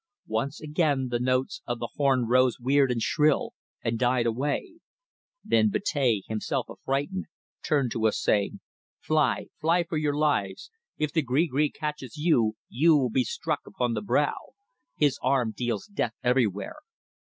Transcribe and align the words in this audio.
Once 0.33 0.59
again 0.59 1.09
the 1.09 1.19
notes 1.19 1.61
of 1.67 1.77
the 1.77 1.89
horn 1.95 2.25
rose 2.25 2.59
weird 2.59 2.91
and 2.91 3.03
shrill, 3.03 3.53
and 3.83 3.99
died 3.99 4.25
away. 4.25 4.79
Then 5.43 5.69
Betea, 5.69 6.23
himself 6.27 6.67
affrighted, 6.71 7.25
turned 7.63 7.91
to 7.91 8.07
us 8.07 8.19
saying: 8.19 8.61
"Fly! 8.99 9.49
fly 9.59 9.83
for 9.83 9.97
your 9.99 10.17
lives. 10.17 10.71
If 10.97 11.13
the 11.13 11.21
gree 11.21 11.45
gree 11.45 11.69
catches 11.69 12.17
you 12.17 12.53
you 12.67 12.97
will 12.97 13.11
be 13.11 13.23
struck 13.23 13.59
upon 13.67 13.93
the 13.93 14.01
brow. 14.01 14.37
His 14.95 15.19
arm 15.21 15.51
deals 15.55 15.85
death 15.85 16.15
everywhere." 16.23 16.77